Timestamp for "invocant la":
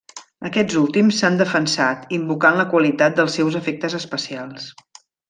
2.19-2.67